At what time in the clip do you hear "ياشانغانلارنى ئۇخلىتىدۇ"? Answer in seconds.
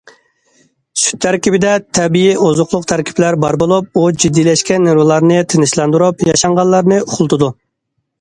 6.31-7.51